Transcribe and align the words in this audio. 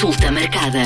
Consulta 0.00 0.32
marcada. 0.32 0.80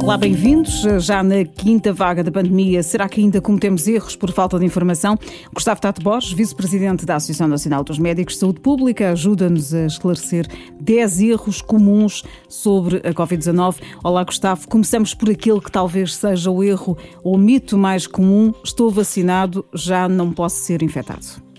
Olá, 0.00 0.16
bem-vindos. 0.16 0.82
Já 1.04 1.20
na 1.20 1.44
quinta 1.44 1.92
vaga 1.92 2.22
da 2.22 2.30
pandemia, 2.30 2.80
será 2.80 3.08
que 3.08 3.20
ainda 3.20 3.40
cometemos 3.40 3.88
erros 3.88 4.14
por 4.14 4.30
falta 4.30 4.56
de 4.56 4.64
informação? 4.64 5.18
Gustavo 5.52 5.80
Tato 5.80 6.00
Borges, 6.00 6.30
vice-presidente 6.30 7.04
da 7.04 7.16
Associação 7.16 7.48
Nacional 7.48 7.82
dos 7.82 7.98
Médicos 7.98 8.34
de 8.34 8.40
Saúde 8.40 8.60
Pública, 8.60 9.10
ajuda-nos 9.10 9.74
a 9.74 9.86
esclarecer 9.86 10.46
10 10.80 11.22
erros 11.22 11.60
comuns 11.60 12.22
sobre 12.48 12.98
a 12.98 13.12
Covid-19. 13.12 13.78
Olá, 14.04 14.22
Gustavo. 14.22 14.68
Começamos 14.68 15.12
por 15.12 15.28
aquele 15.28 15.60
que 15.60 15.72
talvez 15.72 16.14
seja 16.14 16.52
o 16.52 16.62
erro 16.62 16.96
ou 17.24 17.36
mito 17.36 17.76
mais 17.76 18.06
comum: 18.06 18.54
estou 18.62 18.92
vacinado, 18.92 19.64
já 19.74 20.08
não 20.08 20.30
posso 20.30 20.62
ser 20.62 20.84
infectado. 20.84 21.51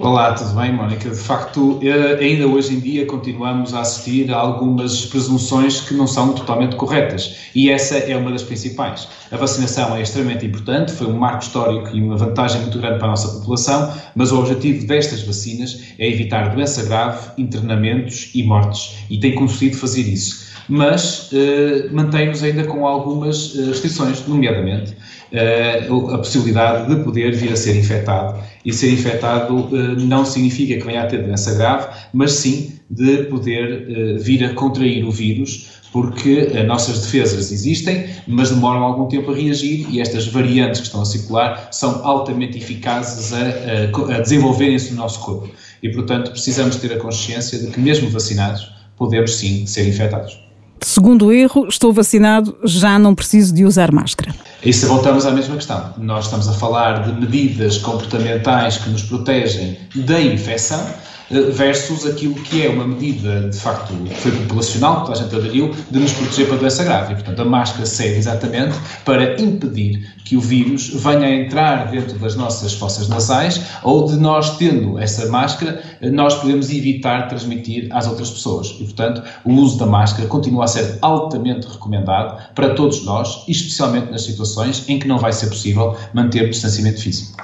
Olá, 0.00 0.32
tudo 0.32 0.54
bem, 0.54 0.72
Mónica? 0.72 1.10
De 1.10 1.16
facto, 1.16 1.80
eh, 1.82 2.24
ainda 2.24 2.46
hoje 2.46 2.72
em 2.72 2.78
dia 2.78 3.04
continuamos 3.04 3.74
a 3.74 3.80
assistir 3.80 4.32
a 4.32 4.36
algumas 4.36 5.04
presunções 5.06 5.80
que 5.80 5.92
não 5.92 6.06
são 6.06 6.34
totalmente 6.34 6.76
corretas 6.76 7.34
e 7.52 7.68
essa 7.68 7.96
é 7.96 8.16
uma 8.16 8.30
das 8.30 8.44
principais. 8.44 9.08
A 9.32 9.36
vacinação 9.36 9.96
é 9.96 10.02
extremamente 10.02 10.46
importante, 10.46 10.92
foi 10.92 11.08
um 11.08 11.18
marco 11.18 11.42
histórico 11.42 11.96
e 11.96 12.00
uma 12.00 12.16
vantagem 12.16 12.60
muito 12.60 12.78
grande 12.78 12.98
para 12.98 13.08
a 13.08 13.10
nossa 13.10 13.40
população, 13.40 13.92
mas 14.14 14.30
o 14.30 14.38
objetivo 14.38 14.86
destas 14.86 15.22
vacinas 15.22 15.82
é 15.98 16.08
evitar 16.08 16.54
doença 16.54 16.84
grave, 16.84 17.30
internamentos 17.36 18.30
e 18.36 18.44
mortes 18.44 18.98
e 19.10 19.18
tem 19.18 19.34
conseguido 19.34 19.78
fazer 19.78 20.02
isso. 20.02 20.46
Mas 20.68 21.28
eh, 21.32 21.88
mantém-nos 21.90 22.44
ainda 22.44 22.62
com 22.64 22.86
algumas 22.86 23.52
eh, 23.56 23.62
restrições, 23.62 24.24
nomeadamente 24.28 24.94
uh, 25.32 26.14
a 26.14 26.18
possibilidade 26.18 26.94
de 26.94 27.02
poder 27.02 27.34
vir 27.34 27.52
a 27.52 27.56
ser 27.56 27.76
infectado. 27.76 28.38
E 28.64 28.72
ser 28.72 28.92
infectado 28.92 29.54
uh, 29.54 30.00
não 30.00 30.24
significa 30.24 30.76
que 30.76 30.84
venha 30.84 31.02
a 31.02 31.06
ter 31.06 31.22
doença 31.22 31.54
grave, 31.54 31.88
mas 32.12 32.32
sim 32.32 32.72
de 32.90 33.24
poder 33.24 33.88
uh, 33.88 34.22
vir 34.22 34.44
a 34.44 34.54
contrair 34.54 35.04
o 35.04 35.10
vírus, 35.10 35.78
porque 35.92 36.50
as 36.54 36.66
nossas 36.66 37.00
defesas 37.00 37.50
existem, 37.50 38.06
mas 38.26 38.50
demoram 38.50 38.82
algum 38.82 39.06
tempo 39.06 39.30
a 39.30 39.34
reagir 39.34 39.86
e 39.90 40.00
estas 40.00 40.26
variantes 40.26 40.80
que 40.80 40.86
estão 40.86 41.00
a 41.00 41.04
circular 41.04 41.68
são 41.70 42.04
altamente 42.04 42.58
eficazes 42.58 43.32
a, 43.32 44.14
a 44.14 44.20
desenvolverem-se 44.20 44.90
no 44.90 44.96
nosso 44.96 45.20
corpo. 45.20 45.48
E, 45.82 45.88
portanto, 45.88 46.30
precisamos 46.30 46.76
ter 46.76 46.92
a 46.92 46.98
consciência 46.98 47.58
de 47.58 47.68
que, 47.68 47.80
mesmo 47.80 48.10
vacinados, 48.10 48.70
podemos 48.96 49.36
sim 49.36 49.64
ser 49.64 49.88
infectados. 49.88 50.38
Segundo 50.80 51.32
erro, 51.32 51.66
estou 51.68 51.92
vacinado, 51.92 52.56
já 52.64 52.98
não 52.98 53.14
preciso 53.14 53.54
de 53.54 53.64
usar 53.64 53.92
máscara. 53.92 54.34
Isso 54.64 54.88
voltamos 54.88 55.24
à 55.24 55.30
mesma 55.30 55.54
questão. 55.54 55.94
Nós 55.98 56.24
estamos 56.24 56.48
a 56.48 56.52
falar 56.52 57.04
de 57.04 57.12
medidas 57.12 57.78
comportamentais 57.78 58.76
que 58.78 58.90
nos 58.90 59.04
protegem 59.04 59.78
da 59.94 60.20
infecção 60.20 60.84
eh, 61.30 61.42
versus 61.50 62.06
aquilo 62.06 62.34
que 62.34 62.64
é 62.64 62.70
uma 62.70 62.86
medida, 62.86 63.48
de 63.48 63.56
facto, 63.56 63.92
que 63.92 64.14
foi 64.14 64.32
populacional, 64.32 65.04
que 65.04 65.12
a 65.12 65.14
gente 65.14 65.34
aderiu, 65.34 65.74
de 65.90 65.98
nos 65.98 66.12
proteger 66.12 66.46
para 66.46 66.56
a 66.56 66.58
doença 66.58 66.84
grave. 66.84 67.12
E, 67.12 67.16
portanto, 67.16 67.40
a 67.40 67.44
máscara 67.44 67.86
serve 67.86 68.16
exatamente 68.16 68.78
para 69.04 69.40
impedir 69.40 70.08
que 70.24 70.36
o 70.36 70.40
vírus 70.40 70.88
venha 70.88 71.26
a 71.26 71.30
entrar 71.30 71.90
dentro 71.90 72.18
das 72.18 72.34
nossas 72.34 72.72
fossas 72.72 73.08
nasais 73.08 73.62
ou 73.82 74.06
de 74.06 74.16
nós, 74.16 74.56
tendo 74.56 74.98
essa 74.98 75.28
máscara, 75.28 75.82
eh, 76.00 76.10
nós 76.10 76.34
podemos 76.34 76.70
evitar 76.70 77.28
transmitir 77.28 77.88
às 77.90 78.06
outras 78.06 78.30
pessoas. 78.30 78.74
E, 78.80 78.84
portanto, 78.84 79.22
o 79.44 79.52
uso 79.52 79.78
da 79.78 79.86
máscara 79.86 80.26
continua 80.28 80.64
a 80.64 80.68
ser 80.68 80.98
altamente 81.02 81.66
recomendado 81.68 82.42
para 82.54 82.74
todos 82.74 83.04
nós, 83.04 83.44
especialmente 83.46 84.10
nas 84.10 84.22
situações 84.22 84.47
em 84.88 84.98
que 84.98 85.08
não 85.08 85.18
vai 85.18 85.32
ser 85.32 85.48
possível 85.48 85.96
manter 86.14 86.44
o 86.44 86.50
distanciamento 86.50 87.00
físico. 87.00 87.36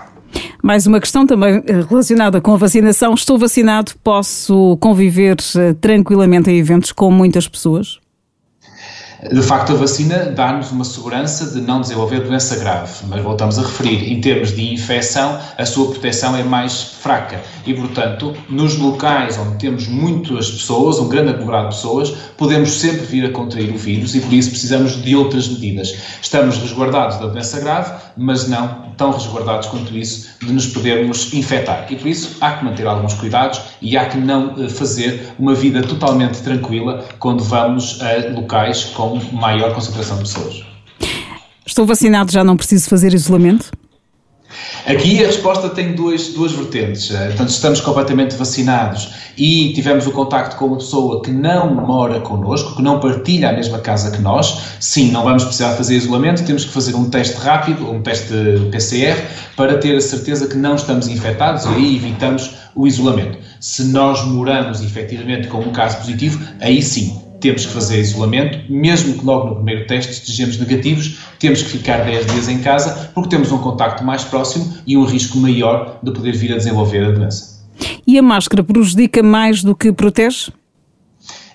Mais 0.63 0.87
uma 0.87 1.01
questão 1.01 1.27
também 1.27 1.63
eh, 1.67 1.85
relacionada 1.89 2.41
com 2.41 2.55
a 2.55 2.57
vacinação. 2.57 3.15
Estou 3.15 3.39
vacinado, 3.39 3.93
posso 4.03 4.77
conviver 4.81 5.37
eh, 5.57 5.75
tranquilamente 5.81 6.51
em 6.51 6.59
eventos 6.59 6.91
com 6.91 7.11
muitas 7.11 7.47
pessoas? 7.47 7.99
De 9.33 9.41
facto, 9.41 9.73
a 9.73 9.77
vacina 9.77 10.27
dá-nos 10.27 10.71
uma 10.71 10.85
segurança 10.85 11.47
de 11.47 11.59
não 11.59 11.81
desenvolver 11.81 12.21
doença 12.21 12.57
grave, 12.57 12.93
mas 13.09 13.23
voltamos 13.23 13.59
a 13.59 13.63
referir, 13.63 14.13
em 14.13 14.21
termos 14.21 14.55
de 14.55 14.75
infecção, 14.75 15.39
a 15.57 15.65
sua 15.65 15.91
proteção 15.93 16.37
é 16.37 16.43
mais 16.43 16.83
fraca 17.01 17.41
e, 17.67 17.73
portanto, 17.73 18.35
nos 18.51 18.77
locais 18.77 19.39
onde 19.39 19.57
temos 19.57 19.89
muitas 19.89 20.51
pessoas, 20.51 20.99
um 20.99 21.09
grande 21.09 21.31
aglomerado 21.31 21.71
de 21.71 21.77
pessoas, 21.77 22.11
podemos 22.37 22.71
sempre 22.79 23.07
vir 23.07 23.25
a 23.25 23.31
contrair 23.31 23.71
o 23.71 23.79
vírus 23.79 24.15
e 24.15 24.21
por 24.21 24.31
isso 24.31 24.51
precisamos 24.51 25.03
de 25.03 25.17
outras 25.17 25.49
medidas. 25.49 25.97
Estamos 26.21 26.59
resguardados 26.59 27.17
da 27.19 27.27
doença 27.27 27.59
grave, 27.61 27.95
mas 28.19 28.47
não 28.47 28.85
tão 28.97 29.11
resguardados 29.11 29.69
quanto 29.69 29.97
isso 29.97 30.29
de 30.41 30.53
nos 30.53 30.67
podermos 30.67 31.33
infectar. 31.33 31.87
E 31.91 31.97
por 31.97 32.07
isso 32.07 32.37
há 32.41 32.53
que 32.53 32.65
manter 32.65 32.87
alguns 32.87 33.15
cuidados 33.15 33.61
e 33.81 33.97
há 33.97 34.07
que 34.07 34.19
não 34.19 34.55
eh, 34.63 34.69
fazer 34.69 35.35
uma 35.39 35.55
vida 35.55 35.83
totalmente 35.83 36.41
tranquila 36.43 37.05
quando 37.19 37.43
vamos 37.43 38.01
a 38.01 38.31
locais 38.31 38.85
com 38.85 39.14
maior 39.33 39.75
concentração 39.75 40.17
de 40.19 40.25
pessoas. 40.25 40.65
Estou 41.67 41.87
vacinado, 41.87 42.31
já 42.31 42.45
não 42.45 42.57
preciso 42.57 42.89
fazer 42.89 43.15
isolamento? 43.15 43.71
Aqui 44.87 45.25
a 45.25 45.27
resposta 45.27 45.71
tem 45.71 45.95
duas, 45.95 46.29
duas 46.29 46.53
vertentes. 46.53 47.11
Eh, 47.11 47.27
portanto, 47.29 47.49
estamos 47.49 47.81
completamente 47.81 48.37
vacinados 48.37 49.15
e 49.37 49.73
tivemos 49.73 50.07
o 50.07 50.13
contacto 50.13 50.57
com 50.57 50.67
uma 50.67 50.77
pessoa 50.77 51.23
que 51.23 51.31
não 51.31 51.75
mora 51.75 52.21
connosco, 52.21 52.77
que 52.77 52.83
não 52.83 53.01
partilha 53.01 53.51
a 53.51 53.53
mesma 53.53 53.79
casa 53.79 54.11
que 54.11 54.21
nós, 54.21 54.77
sim, 54.79 55.11
não 55.11 55.25
vamos 55.25 55.43
precisar 55.45 55.75
fazer 55.75 55.97
isolamento, 55.97 56.45
temos 56.45 56.65
que 56.65 56.71
fazer 56.71 56.95
um 56.95 57.09
teste 57.09 57.37
rápido, 57.39 57.91
um 57.91 58.03
teste 58.03 58.35
PCR, 58.71 59.19
para 59.57 59.79
ter 59.79 59.97
a 59.97 60.01
certeza 60.01 60.47
que 60.47 60.57
não 60.57 60.77
estamos 60.77 61.09
infectados 61.09 61.65
e 61.65 61.69
aí 61.69 61.97
evitamos 61.97 62.55
o 62.75 62.87
isolamento. 62.87 63.39
Se 63.61 63.85
nós 63.85 64.23
moramos 64.25 64.83
efetivamente 64.83 65.49
com 65.49 65.61
um 65.61 65.73
caso 65.73 65.97
positivo, 65.97 66.47
aí 66.61 66.83
sim, 66.83 67.24
temos 67.45 67.67
que 67.67 67.75
fazer 67.75 68.01
isolamento, 68.01 68.59
mesmo 68.73 69.19
que 69.19 69.25
logo 69.27 69.49
no 69.49 69.55
primeiro 69.57 69.87
teste 69.87 70.13
estejamos 70.13 70.57
negativos, 70.57 71.19
temos 71.39 71.61
que 71.61 71.69
ficar 71.69 71.99
10 71.99 72.27
dias 72.33 72.49
em 72.49 72.61
casa, 72.61 73.11
porque 73.15 73.29
temos 73.29 73.53
um 73.53 73.59
contacto 73.59 74.03
mais 74.03 74.25
próximo 74.25 74.73
e 74.87 74.97
um 74.97 75.05
risco 75.05 75.37
maior 75.37 75.99
de 76.03 76.11
poder 76.11 76.33
vir 76.33 76.55
a 76.55 76.57
desenvolver 76.57 77.05
a 77.05 77.11
doença. 77.11 77.63
E 78.07 78.19
a 78.19 78.23
máscara 78.23 78.65
prejudica 78.65 79.23
mais 79.23 79.63
do 79.63 79.77
que 79.77 79.93
protege? 79.93 80.53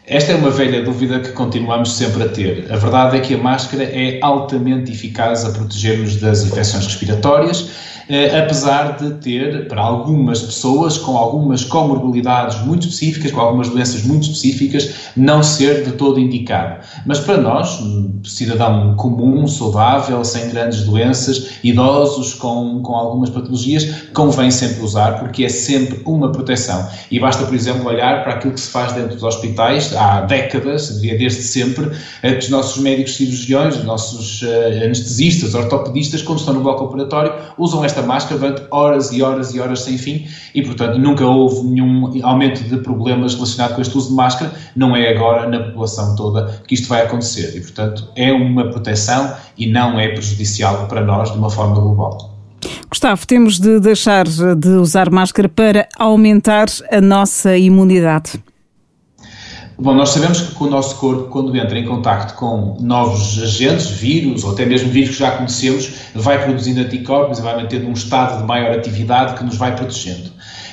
Esta 0.06 0.34
é 0.34 0.36
uma 0.36 0.52
velha 0.52 0.84
dúvida 0.84 1.20
que 1.20 1.32
continuamos 1.32 1.94
sempre 1.94 2.22
a 2.22 2.30
ter. 2.30 2.72
A 2.72 2.78
verdade 2.78 3.18
é 3.18 3.20
que 3.20 3.34
a 3.34 3.38
máscara 3.40 3.84
é 3.84 4.20
altamente 4.22 4.92
eficaz 4.92 5.44
a 5.44 5.52
proteger-nos 5.52 6.18
das 6.18 6.44
infecções 6.44 6.86
respiratórias 6.86 7.72
apesar 8.09 8.97
de 8.97 9.12
ter, 9.16 9.68
para 9.68 9.81
algumas 9.81 10.42
pessoas 10.42 10.97
com 10.97 11.16
algumas 11.16 11.64
comorbilidades 11.64 12.59
muito 12.66 12.88
específicas, 12.88 13.31
com 13.31 13.40
algumas 13.40 13.70
doenças 13.70 14.03
muito 14.03 14.24
específicas, 14.24 14.96
não 15.16 15.44
ser 15.44 15.84
de 15.84 15.92
todo 15.92 16.19
indicado. 16.19 16.84
Mas 17.06 17.19
para 17.19 17.38
nós, 17.38 17.80
cidadão 18.24 18.96
comum, 18.96 19.48
saudável, 19.48 20.24
sem 20.25 20.50
grandes 20.50 20.84
doenças, 20.84 21.52
idosos 21.64 22.34
com, 22.34 22.81
com 22.81 22.96
algumas 22.96 23.30
patologias, 23.30 24.08
convém 24.14 24.50
sempre 24.50 24.84
usar, 24.84 25.19
porque 25.19 25.46
é 25.46 25.50
sempre 25.50 26.02
uma 26.06 26.31
proteção. 26.31 26.88
E 27.12 27.19
basta, 27.19 27.46
por 27.46 27.53
exemplo, 27.53 27.88
olhar 27.88 28.24
para 28.24 28.34
aquilo 28.34 28.53
que 28.53 28.59
se 28.59 28.69
faz 28.69 28.92
dentro 28.94 29.14
dos 29.16 29.24
hospitais 29.24 29.96
há 29.96 30.22
décadas, 30.22 31.00
desde 31.00 31.44
sempre, 31.44 31.92
eh, 32.24 32.34
que 32.34 32.40
os 32.40 32.50
nossos 32.50 32.81
médicos 32.81 33.16
cirurgiões, 33.16 33.78
os 33.78 33.84
nossos 33.84 34.42
uh, 34.42 34.84
anestesistas, 34.84 35.53
ortopedistas, 35.53 36.22
quando 36.22 36.40
estão 36.40 36.53
no 36.53 36.62
bloco 36.62 36.86
operatório, 36.86 37.34
usam 37.58 37.84
esta 37.84 37.99
esta 38.00 38.02
máscara 38.04 38.40
durante 38.40 38.64
horas 38.72 39.12
e 39.12 39.22
horas 39.22 39.54
e 39.54 39.60
horas 39.60 39.82
sem 39.82 39.98
fim 39.98 40.28
e, 40.56 40.62
portanto, 40.62 40.98
nunca 40.98 41.26
houve 41.26 41.68
nenhum 41.68 42.12
aumento 42.24 42.64
de 42.64 42.78
problemas 42.78 43.36
relacionado 43.36 43.76
com 43.76 43.82
este 43.82 43.98
uso 43.98 44.10
de 44.10 44.16
máscara. 44.16 44.52
Não 44.76 44.96
é 44.96 45.10
agora 45.10 45.48
na 45.48 45.60
população 45.60 46.16
toda 46.16 46.62
que 46.68 46.74
isto 46.74 46.88
vai 46.88 47.04
acontecer 47.04 47.56
e, 47.56 47.62
portanto, 47.62 48.10
é 48.16 48.32
uma 48.32 48.70
proteção 48.70 49.34
e 49.58 49.68
não 49.68 50.00
é 50.00 50.10
prejudicial 50.10 50.88
para 50.88 51.02
nós 51.02 51.32
de 51.32 51.38
uma 51.38 51.50
forma 51.50 51.76
global. 51.76 52.36
Gustavo, 52.90 53.26
temos 53.28 53.60
de 53.60 53.80
deixar 53.80 54.26
de 54.26 54.70
usar 54.70 55.10
máscara 55.10 55.48
para 55.48 55.88
aumentar 55.98 56.68
a 56.92 57.00
nossa 57.00 57.56
imunidade. 57.58 58.42
Bom, 59.82 59.94
nós 59.94 60.10
sabemos 60.10 60.42
que 60.42 60.62
o 60.62 60.70
nosso 60.70 60.98
corpo, 60.98 61.30
quando 61.30 61.56
entra 61.56 61.80
em 61.80 61.86
contacto 61.86 62.34
com 62.34 62.76
novos 62.81 63.42
agentes, 63.42 63.90
vírus 63.90 64.44
ou 64.44 64.52
até 64.52 64.66
mesmo 64.66 64.90
vírus 64.90 65.12
que 65.12 65.20
já 65.20 65.31
conhecemos, 65.31 65.90
vai 66.14 66.44
produzindo 66.44 66.81
anticorpos 66.81 67.40
e 67.40 67.42
vai 67.42 67.56
mantendo 67.56 67.88
um 67.88 67.94
estado 67.94 68.40
de 68.40 68.44
maior 68.44 68.78
atividade 68.78 69.36
que 69.36 69.44
nos 69.46 69.56
vai 69.56 69.74
protegendo. 69.74 70.29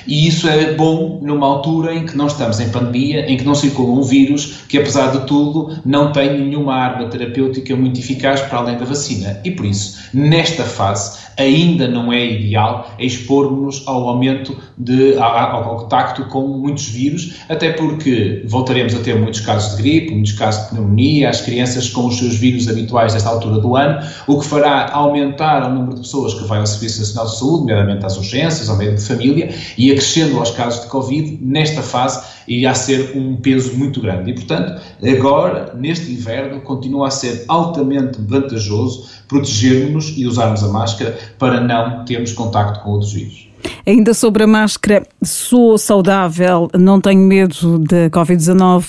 E 0.07 0.27
isso 0.27 0.47
é 0.47 0.73
bom 0.73 1.19
numa 1.21 1.45
altura 1.45 1.93
em 1.93 2.05
que 2.05 2.15
não 2.15 2.27
estamos 2.27 2.59
em 2.59 2.69
pandemia, 2.69 3.29
em 3.29 3.37
que 3.37 3.43
não 3.43 3.53
circula 3.53 3.91
um 3.91 4.03
vírus 4.03 4.63
que, 4.69 4.77
apesar 4.77 5.11
de 5.11 5.25
tudo, 5.25 5.77
não 5.85 6.11
tem 6.11 6.39
nenhuma 6.39 6.75
arma 6.75 7.09
terapêutica 7.09 7.75
muito 7.75 7.99
eficaz 7.99 8.41
para 8.41 8.59
além 8.59 8.77
da 8.77 8.85
vacina. 8.85 9.39
E 9.43 9.51
por 9.51 9.65
isso, 9.65 9.97
nesta 10.13 10.63
fase, 10.63 11.27
ainda 11.37 11.87
não 11.87 12.11
é 12.11 12.25
ideal 12.25 12.91
expormos 12.97 13.83
ao 13.85 14.09
aumento 14.09 14.57
de, 14.77 15.15
ao, 15.17 15.63
ao 15.63 15.77
contacto 15.77 16.25
com 16.25 16.47
muitos 16.47 16.87
vírus, 16.87 17.35
até 17.47 17.71
porque 17.73 18.43
voltaremos 18.47 18.95
a 18.95 18.99
ter 18.99 19.19
muitos 19.19 19.41
casos 19.41 19.75
de 19.75 19.83
gripe, 19.83 20.13
muitos 20.13 20.33
casos 20.33 20.63
de 20.63 20.69
pneumonia, 20.69 21.29
as 21.29 21.41
crianças 21.41 21.89
com 21.89 22.07
os 22.07 22.17
seus 22.17 22.35
vírus 22.35 22.67
habituais 22.67 23.13
nesta 23.13 23.29
altura 23.29 23.59
do 23.59 23.75
ano, 23.75 23.99
o 24.27 24.39
que 24.39 24.47
fará 24.47 24.89
aumentar 24.91 25.69
o 25.69 25.73
número 25.73 25.95
de 25.95 26.01
pessoas 26.01 26.33
que 26.33 26.45
vai 26.45 26.59
ao 26.59 26.65
Serviço 26.65 26.99
Nacional 26.99 27.25
de 27.25 27.37
Saúde, 27.37 27.59
nomeadamente 27.59 28.05
às 28.05 28.17
urgências, 28.17 28.69
ao 28.69 28.77
médico 28.77 28.97
de 28.97 29.05
família, 29.05 29.55
e 29.77 29.91
acrescendo 29.97 30.37
aos 30.37 30.51
casos 30.51 30.81
de 30.81 30.87
Covid, 30.87 31.39
nesta 31.41 31.81
fase 31.81 32.23
irá 32.47 32.73
ser 32.75 33.17
um 33.17 33.35
peso 33.35 33.75
muito 33.75 33.99
grande. 33.99 34.29
E, 34.29 34.33
portanto, 34.35 34.79
agora, 35.03 35.73
neste 35.75 36.11
inverno, 36.11 36.61
continua 36.61 37.07
a 37.07 37.11
ser 37.11 37.43
altamente 37.47 38.19
vantajoso 38.21 39.09
protegermos 39.27 40.13
e 40.15 40.25
usarmos 40.27 40.63
a 40.63 40.67
máscara 40.67 41.17
para 41.39 41.59
não 41.59 42.05
termos 42.05 42.31
contacto 42.31 42.79
com 42.81 42.91
outros 42.91 43.11
vírus. 43.11 43.47
Ainda 43.85 44.13
sobre 44.13 44.43
a 44.43 44.47
máscara, 44.47 45.03
sou 45.23 45.77
saudável, 45.77 46.69
não 46.77 47.01
tenho 47.01 47.21
medo 47.21 47.79
da 47.79 48.09
Covid-19 48.11 48.85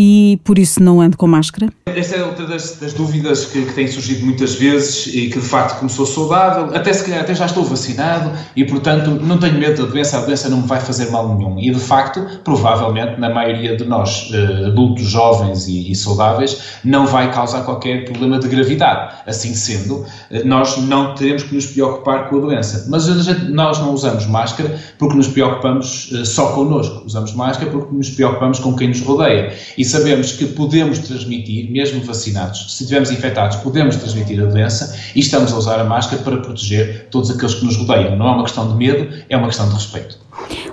e 0.00 0.40
por 0.44 0.60
isso 0.60 0.80
não 0.80 1.00
ando 1.00 1.16
com 1.16 1.26
máscara? 1.26 1.72
Esta 1.86 2.18
é 2.18 2.24
outra 2.24 2.46
das, 2.46 2.76
das 2.76 2.92
dúvidas 2.92 3.46
que, 3.46 3.62
que 3.62 3.88
surgido 3.88 4.24
muitas 4.24 4.54
vezes 4.54 5.08
e 5.08 5.28
que 5.28 5.40
de 5.40 5.44
facto 5.44 5.76
começou 5.80 6.06
saudável, 6.06 6.72
até 6.72 6.92
se 6.92 7.04
calhar 7.04 7.22
até 7.22 7.34
já 7.34 7.46
estou 7.46 7.64
vacinado 7.64 8.30
e 8.54 8.64
portanto 8.64 9.10
não 9.10 9.38
tenho 9.38 9.58
medo 9.58 9.82
da 9.84 9.90
doença, 9.90 10.18
a 10.18 10.20
doença 10.20 10.48
não 10.48 10.58
me 10.58 10.68
vai 10.68 10.78
fazer 10.78 11.10
mal 11.10 11.34
nenhum. 11.34 11.58
E 11.58 11.72
de 11.72 11.80
facto, 11.80 12.24
provavelmente 12.44 13.18
na 13.18 13.28
maioria 13.28 13.76
de 13.76 13.84
nós, 13.84 14.30
eh, 14.32 14.66
adultos, 14.66 15.04
jovens 15.04 15.66
e, 15.66 15.90
e 15.90 15.96
saudáveis, 15.96 16.78
não 16.84 17.04
vai 17.04 17.32
causar 17.32 17.64
qualquer 17.64 18.04
problema 18.04 18.38
de 18.38 18.46
gravidade. 18.46 19.16
Assim 19.26 19.52
sendo, 19.52 20.06
eh, 20.30 20.44
nós 20.44 20.76
não 20.76 21.16
teremos 21.16 21.42
que 21.42 21.56
nos 21.56 21.66
preocupar 21.66 22.28
com 22.28 22.36
a 22.36 22.40
doença. 22.40 22.86
Mas 22.88 23.08
nós 23.48 23.80
não 23.80 23.94
usamos 23.94 24.26
máscara 24.26 24.78
porque 24.96 25.16
nos 25.16 25.26
preocupamos 25.26 26.10
eh, 26.12 26.24
só 26.24 26.52
connosco, 26.52 27.02
usamos 27.04 27.32
máscara 27.32 27.68
porque 27.72 27.92
nos 27.92 28.10
preocupamos 28.10 28.60
com 28.60 28.76
quem 28.76 28.86
nos 28.86 29.00
rodeia. 29.00 29.52
E 29.76 29.87
sabemos 29.88 30.32
que 30.32 30.46
podemos 30.46 30.98
transmitir, 30.98 31.70
mesmo 31.70 32.00
vacinados, 32.02 32.76
se 32.76 32.82
estivermos 32.82 33.10
infectados, 33.10 33.56
podemos 33.56 33.96
transmitir 33.96 34.40
a 34.42 34.46
doença 34.46 34.96
e 35.14 35.20
estamos 35.20 35.52
a 35.52 35.56
usar 35.56 35.80
a 35.80 35.84
máscara 35.84 36.22
para 36.22 36.36
proteger 36.38 37.08
todos 37.10 37.30
aqueles 37.30 37.54
que 37.54 37.64
nos 37.64 37.76
rodeiam. 37.76 38.16
Não 38.16 38.28
é 38.28 38.30
uma 38.32 38.44
questão 38.44 38.68
de 38.68 38.74
medo, 38.74 39.08
é 39.28 39.36
uma 39.36 39.48
questão 39.48 39.68
de 39.68 39.74
respeito. 39.74 40.18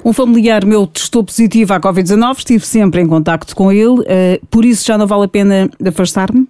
Um 0.03 0.13
familiar 0.13 0.65
meu 0.65 0.85
testou 0.85 1.23
positivo 1.23 1.73
à 1.73 1.79
Covid-19, 1.79 2.37
estive 2.37 2.65
sempre 2.65 3.01
em 3.01 3.07
contacto 3.07 3.55
com 3.55 3.71
ele, 3.71 4.03
eh, 4.05 4.39
por 4.51 4.63
isso 4.63 4.85
já 4.85 4.97
não 4.97 5.07
vale 5.07 5.25
a 5.25 5.27
pena 5.27 5.69
afastar-me? 5.85 6.47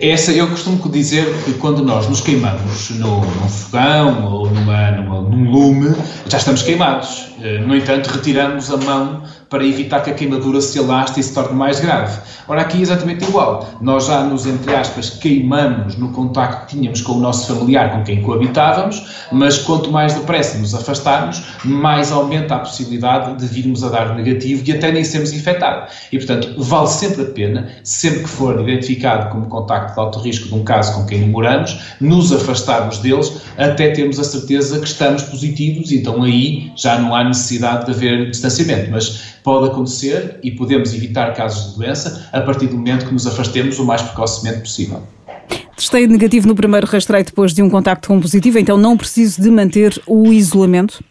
Essa, 0.00 0.30
eu 0.30 0.46
costumo 0.46 0.88
dizer 0.88 1.26
que 1.44 1.54
quando 1.54 1.84
nós 1.84 2.08
nos 2.08 2.20
queimamos 2.20 2.90
no, 2.90 3.20
num 3.20 3.48
fogão 3.48 4.32
ou 4.32 4.48
numa, 4.48 4.92
numa, 4.92 5.20
num 5.22 5.50
lume, 5.50 5.94
já 6.28 6.38
estamos 6.38 6.62
queimados. 6.62 7.32
Eh, 7.42 7.58
no 7.58 7.74
entanto, 7.74 8.06
retiramos 8.06 8.70
a 8.70 8.76
mão 8.76 9.22
para 9.50 9.66
evitar 9.66 10.00
que 10.04 10.10
a 10.10 10.14
queimadura 10.14 10.60
se 10.60 10.78
alaste 10.78 11.18
e 11.18 11.22
se 11.24 11.34
torne 11.34 11.56
mais 11.56 11.80
grave. 11.80 12.20
Ora, 12.46 12.62
aqui 12.62 12.78
é 12.78 12.82
exatamente 12.82 13.24
igual. 13.24 13.68
Nós 13.80 14.06
já 14.06 14.22
nos, 14.22 14.46
entre 14.46 14.74
aspas, 14.74 15.10
queimamos 15.10 15.96
no 15.96 16.10
contacto 16.10 16.66
que 16.66 16.76
tínhamos 16.76 17.02
com 17.02 17.14
o 17.14 17.20
nosso 17.20 17.52
familiar 17.52 17.90
com 17.90 18.04
quem 18.04 18.22
coabitávamos, 18.22 19.26
mas 19.32 19.58
quanto 19.58 19.90
mais 19.90 20.14
depressa 20.14 20.56
nos 20.56 20.72
afastarmos, 20.72 21.42
mais 21.64 22.12
aumenta 22.12 22.54
a 22.54 22.58
possibilidade 22.60 23.38
de 23.38 23.46
virmos 23.46 23.82
a 23.82 23.88
dar 23.88 24.14
negativo 24.14 24.62
e 24.64 24.72
até 24.72 24.92
nem 24.92 25.02
sermos 25.02 25.32
infectados. 25.32 25.94
E, 26.12 26.18
portanto, 26.18 26.54
vale 26.56 26.86
sempre 26.86 27.22
a 27.22 27.26
pena, 27.26 27.68
sempre 27.82 28.20
que 28.20 28.28
for 28.28 28.60
identificado 28.60 29.30
como 29.30 29.46
contacto 29.46 29.94
de 29.94 30.00
alto 30.00 30.20
risco 30.20 30.48
de 30.48 30.54
um 30.54 30.62
caso 30.62 30.94
com 30.94 31.06
quem 31.06 31.28
moramos, 31.28 31.76
nos 32.00 32.32
afastarmos 32.32 32.98
deles 32.98 33.40
até 33.58 33.90
termos 33.90 34.20
a 34.20 34.24
certeza 34.24 34.78
que 34.78 34.86
estamos 34.86 35.24
positivos, 35.24 35.90
então 35.90 36.22
aí 36.22 36.70
já 36.76 36.98
não 37.00 37.14
há 37.16 37.24
necessidade 37.24 37.86
de 37.86 37.90
haver 37.90 38.30
distanciamento. 38.30 38.92
Mas 38.92 39.39
pode 39.42 39.68
acontecer 39.68 40.38
e 40.42 40.50
podemos 40.50 40.94
evitar 40.94 41.34
casos 41.34 41.72
de 41.72 41.78
doença 41.78 42.28
a 42.32 42.40
partir 42.40 42.66
do 42.66 42.76
momento 42.76 43.06
que 43.06 43.12
nos 43.12 43.26
afastemos 43.26 43.78
o 43.78 43.84
mais 43.84 44.02
precocemente 44.02 44.60
possível. 44.60 45.02
Testei 45.76 46.06
negativo 46.06 46.46
no 46.46 46.54
primeiro 46.54 46.86
rastreio 46.86 47.24
depois 47.24 47.54
de 47.54 47.62
um 47.62 47.70
contacto 47.70 48.08
com 48.08 48.20
positivo, 48.20 48.58
então 48.58 48.76
não 48.76 48.96
preciso 48.96 49.40
de 49.40 49.50
manter 49.50 50.00
o 50.06 50.32
isolamento? 50.32 51.02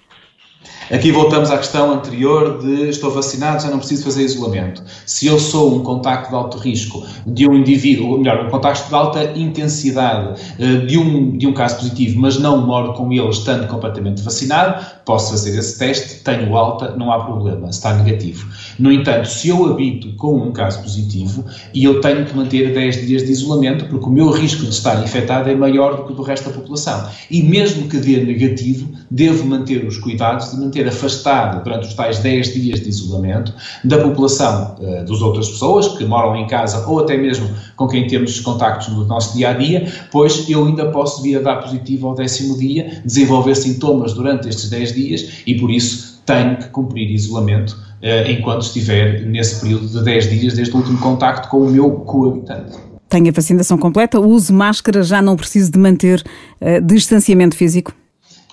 Aqui 0.92 1.12
voltamos 1.12 1.52
à 1.52 1.58
questão 1.58 1.92
anterior 1.92 2.58
de 2.58 2.90
estou 2.90 3.12
vacinado, 3.12 3.62
já 3.62 3.70
não 3.70 3.78
preciso 3.78 4.04
fazer 4.04 4.24
isolamento. 4.24 4.84
Se 5.06 5.28
eu 5.28 5.40
sou 5.40 5.76
um 5.76 5.84
contacto 5.84 6.30
de 6.30 6.36
alto 6.36 6.58
risco 6.58 7.06
de 7.28 7.48
um 7.48 7.54
indivíduo, 7.54 8.10
ou 8.10 8.18
melhor, 8.18 8.46
um 8.46 8.50
contacto 8.50 8.90
de 8.90 8.96
alta 8.96 9.24
intensidade 9.38 10.42
eh, 10.58 10.78
de 10.88 10.98
um, 10.98 11.38
de 11.38 11.46
um 11.46 11.54
caso 11.54 11.78
positivo, 11.78 12.20
mas 12.20 12.40
não 12.40 12.66
moro 12.66 12.94
com 12.94 13.14
ele 13.14 13.30
estando 13.30 13.68
completamente 13.68 14.24
vacinado, 14.24 14.84
posso 15.06 15.30
fazer 15.30 15.58
esse 15.58 15.78
teste, 15.78 16.24
tenho 16.24 16.58
alta, 16.58 16.96
não 16.98 17.12
há 17.12 17.24
problema, 17.24 17.70
está 17.70 17.94
negativo. 17.94 18.48
No 18.80 18.92
entanto, 18.92 19.28
se 19.28 19.50
eu 19.50 19.64
habito 19.68 20.12
com 20.16 20.38
um 20.38 20.52
caso 20.52 20.82
positivo 20.82 21.46
e 21.72 21.84
eu 21.84 22.02
tenho 22.02 22.26
que 22.26 22.36
manter 22.36 22.74
10 22.74 23.06
dias 23.06 23.24
de 23.24 23.32
isolamento, 23.32 23.86
porque 23.86 24.06
o 24.06 24.10
meu 24.10 24.32
risco 24.32 24.64
de 24.64 24.70
estar 24.70 25.04
infectado 25.04 25.50
é 25.52 25.56
maior 25.56 25.98
do 25.98 26.06
que 26.06 26.14
o 26.14 26.16
do 26.16 26.24
resto 26.24 26.50
da 26.50 26.56
população. 26.56 27.08
E 27.30 27.44
mesmo 27.44 27.88
que 27.88 27.98
dê 27.98 28.24
negativo, 28.24 28.92
devo 29.10 29.46
manter 29.46 29.86
os 29.86 29.98
cuidados 30.00 30.49
de 30.52 30.62
manter 30.62 30.88
afastado 30.88 31.64
durante 31.64 31.88
os 31.88 31.94
tais 31.94 32.20
10 32.20 32.54
dias 32.54 32.80
de 32.82 32.90
isolamento 32.90 33.54
da 33.84 34.00
população 34.00 34.76
uh, 34.80 35.06
das 35.06 35.22
outras 35.22 35.50
pessoas 35.50 35.88
que 35.90 36.06
moram 36.06 36.36
em 36.36 36.48
casa 36.48 36.86
ou 36.88 37.00
até 37.00 37.18
mesmo 37.18 37.50
com 37.76 37.88
quem 37.88 38.08
temos 38.08 38.40
contactos 38.40 38.90
no 38.90 39.06
nosso 39.06 39.36
dia 39.36 39.50
a 39.50 39.54
dia, 39.54 39.92
pois 40.12 40.50
eu 40.50 40.66
ainda 40.66 40.86
posso 40.92 41.22
vir 41.22 41.38
a 41.38 41.42
dar 41.42 41.58
positivo 41.58 42.08
ao 42.08 42.16
décimo 42.16 42.58
dia, 42.58 43.02
desenvolver 43.06 43.56
sintomas 43.56 44.14
durante 44.14 44.48
estes 44.50 44.70
10 44.70 44.94
dias 44.94 45.30
e 45.46 45.56
por 45.56 45.70
isso 45.72 46.22
tenho 46.26 46.58
que 46.58 46.68
cumprir 46.70 47.10
isolamento 47.10 47.72
uh, 47.72 48.30
enquanto 48.30 48.62
estiver 48.62 49.26
nesse 49.26 49.62
período 49.62 49.88
de 49.88 50.04
10 50.04 50.30
dias 50.30 50.54
desde 50.54 50.74
o 50.74 50.78
último 50.78 51.00
contacto 51.00 51.50
com 51.50 51.62
o 51.62 51.70
meu 51.70 51.92
coabitante. 51.92 52.78
Tenho 53.08 53.30
a 53.30 53.32
vacinação 53.32 53.78
completa, 53.78 54.20
uso 54.20 54.54
máscara, 54.54 55.02
já 55.02 55.22
não 55.22 55.36
preciso 55.36 55.72
de 55.72 55.80
manter 55.80 56.24
uh, 56.62 56.80
distanciamento 56.86 57.56
físico? 57.56 57.92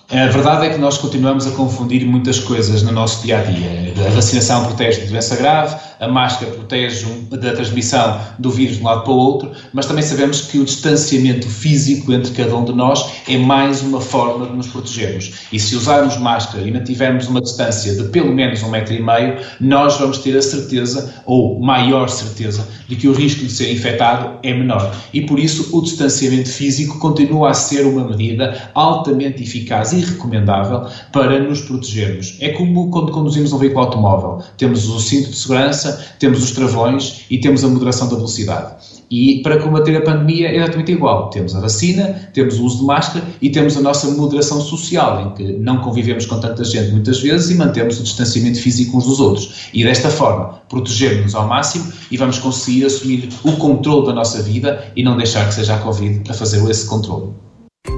A 0.09 0.29
verdade 0.29 0.67
é 0.67 0.71
que 0.71 0.79
nós 0.79 0.99
continuamos 0.99 1.49
a 1.49 1.51
confundir 1.51 2.07
muitas 2.07 2.39
coisas 2.39 2.81
no 2.81 2.93
nosso 2.93 3.27
dia 3.27 3.41
a 3.41 3.43
dia. 3.43 3.93
A 4.07 4.11
vacinação 4.11 4.65
protege 4.65 5.01
de 5.01 5.09
doença 5.09 5.35
grave, 5.35 5.75
a 5.99 6.07
máscara 6.07 6.53
protege 6.53 7.05
da 7.29 7.53
transmissão 7.53 8.21
do 8.39 8.49
vírus 8.49 8.77
de 8.77 8.83
um 8.83 8.87
lado 8.87 9.03
para 9.03 9.13
o 9.13 9.17
outro, 9.17 9.51
mas 9.73 9.87
também 9.87 10.05
sabemos 10.05 10.43
que 10.43 10.61
o 10.61 10.65
distanciamento 10.65 11.49
físico 11.49 12.13
entre 12.13 12.31
cada 12.33 12.55
um 12.55 12.65
de 12.65 12.73
nós 12.73 13.05
é 13.27 13.37
mais 13.37 13.83
uma 13.83 14.01
forma 14.01 14.47
de 14.47 14.53
nos 14.53 14.69
protegermos. 14.69 15.33
E 15.51 15.59
se 15.59 15.75
usarmos 15.75 16.17
máscara 16.19 16.63
e 16.63 16.71
mantivermos 16.71 17.27
uma 17.27 17.41
distância 17.41 17.97
de 17.97 18.05
pelo 18.11 18.33
menos 18.33 18.63
um 18.63 18.71
metro 18.71 18.95
e 18.95 19.03
meio, 19.03 19.39
nós 19.59 19.99
vamos 19.99 20.19
ter 20.19 20.37
a 20.37 20.43
certeza, 20.43 21.15
ou 21.25 21.59
maior 21.59 22.09
certeza, 22.09 22.69
de 22.87 22.95
que 22.95 23.09
o 23.09 23.13
risco 23.13 23.45
de 23.45 23.51
ser 23.51 23.73
infectado 23.73 24.39
é 24.45 24.55
menor. 24.55 24.95
E 25.13 25.23
por 25.23 25.41
isso 25.41 25.77
o 25.77 25.83
distanciamento 25.83 26.49
físico 26.49 27.01
continua 27.01 27.51
a 27.51 27.55
ser 27.55 27.85
uma 27.85 28.07
medida 28.07 28.71
altamente 28.73 29.43
eficaz 29.43 29.96
e 29.97 30.05
recomendável 30.05 30.87
para 31.13 31.39
nos 31.41 31.63
protegermos. 31.63 32.37
É 32.41 32.51
como 32.51 32.91
quando 32.91 33.13
conduzimos 33.13 33.53
um 33.53 33.59
veículo 33.59 33.85
automóvel. 33.85 34.45
Temos 34.57 34.89
o 34.89 35.01
cinto 35.01 35.31
de 35.31 35.37
segurança, 35.37 36.05
temos 36.19 36.43
os 36.43 36.53
travões 36.53 37.25
e 37.31 37.39
temos 37.39 37.65
a 37.65 37.69
moderação 37.69 38.09
da 38.09 38.17
velocidade. 38.17 38.75
E 39.11 39.41
para 39.43 39.59
combater 39.59 39.97
a 39.97 40.01
pandemia 40.01 40.49
é 40.49 40.57
exatamente 40.57 40.93
igual. 40.93 41.31
Temos 41.31 41.55
a 41.55 41.61
vacina, 41.61 42.29
temos 42.33 42.59
o 42.59 42.65
uso 42.65 42.79
de 42.79 42.85
máscara 42.85 43.25
e 43.41 43.51
temos 43.51 43.77
a 43.77 43.81
nossa 43.81 44.11
moderação 44.11 44.61
social, 44.61 45.23
em 45.23 45.35
que 45.35 45.53
não 45.59 45.79
convivemos 45.79 46.27
com 46.27 46.41
tanta 46.41 46.65
gente 46.65 46.91
muitas 46.91 47.21
vezes 47.21 47.51
e 47.51 47.55
mantemos 47.55 48.01
o 48.01 48.03
distanciamento 48.03 48.61
físico 48.61 48.97
uns 48.97 49.05
dos 49.05 49.21
outros. 49.21 49.69
E 49.73 49.85
desta 49.85 50.11
forma, 50.11 50.61
protegermos-nos 50.69 51.35
ao 51.35 51.47
máximo 51.47 51.93
e 52.11 52.17
vamos 52.17 52.39
conseguir 52.39 52.87
assumir 52.87 53.29
o 53.45 53.53
controle 53.53 54.07
da 54.07 54.13
nossa 54.13 54.43
vida 54.43 54.93
e 54.97 55.03
não 55.03 55.17
deixar 55.17 55.47
que 55.47 55.55
seja 55.55 55.77
a 55.77 55.79
Covid 55.79 56.23
a 56.29 56.35
fazer 56.35 56.69
esse 56.69 56.87
controle. 56.87 57.46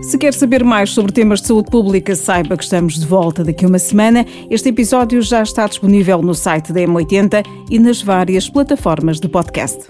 Se 0.03 0.17
quer 0.17 0.33
saber 0.33 0.65
mais 0.65 0.91
sobre 0.91 1.13
temas 1.13 1.41
de 1.41 1.49
saúde 1.49 1.71
pública, 1.71 2.15
saiba 2.15 2.57
que 2.57 2.65
estamos 2.65 2.99
de 2.99 3.07
volta 3.07 3.45
daqui 3.45 3.65
a 3.65 3.69
uma 3.69 3.79
semana. 3.79 4.25
Este 4.49 4.71
episódio 4.71 5.21
já 5.21 5.43
está 5.43 5.67
disponível 5.67 6.23
no 6.23 6.35
site 6.35 6.73
da 6.73 6.81
M80 6.81 7.45
e 7.71 7.79
nas 7.79 8.01
várias 8.01 8.49
plataformas 8.49 9.21
de 9.21 9.29
podcast. 9.29 9.87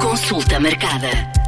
Consulta 0.00 0.58
marcada. 0.58 1.43